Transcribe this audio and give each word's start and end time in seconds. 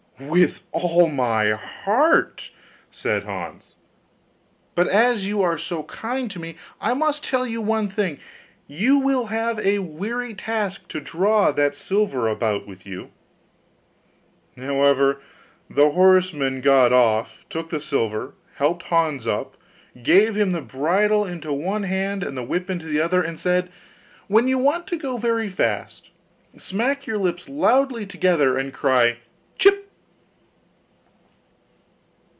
'With 0.29 0.59
all 0.71 1.07
my 1.09 1.49
heart,' 1.53 2.51
said 2.91 3.23
Hans: 3.23 3.73
'but 4.75 4.87
as 4.87 5.25
you 5.25 5.41
are 5.41 5.57
so 5.57 5.81
kind 5.81 6.29
to 6.29 6.37
me, 6.37 6.57
I 6.79 6.93
must 6.93 7.23
tell 7.25 7.43
you 7.47 7.59
one 7.59 7.87
thing 7.89 8.19
you 8.67 8.99
will 8.99 9.25
have 9.25 9.57
a 9.57 9.79
weary 9.79 10.35
task 10.35 10.87
to 10.89 10.99
draw 10.99 11.51
that 11.53 11.75
silver 11.75 12.27
about 12.27 12.67
with 12.67 12.85
you.' 12.85 13.09
However, 14.55 15.23
the 15.67 15.89
horseman 15.89 16.61
got 16.61 16.93
off, 16.93 17.43
took 17.49 17.71
the 17.71 17.81
silver, 17.81 18.35
helped 18.57 18.83
Hans 18.83 19.25
up, 19.25 19.57
gave 20.03 20.35
him 20.37 20.51
the 20.51 20.61
bridle 20.61 21.25
into 21.25 21.51
one 21.51 21.81
hand 21.83 22.21
and 22.21 22.37
the 22.37 22.43
whip 22.43 22.69
into 22.69 22.85
the 22.85 23.01
other, 23.01 23.23
and 23.23 23.39
said, 23.39 23.71
'When 24.27 24.47
you 24.47 24.59
want 24.59 24.85
to 24.89 24.97
go 24.97 25.17
very 25.17 25.49
fast, 25.49 26.11
smack 26.57 27.07
your 27.07 27.17
lips 27.17 27.49
loudly 27.49 28.05
together, 28.05 28.55
and 28.55 28.71
cry 28.71 29.17
"Jip!" 29.57 29.87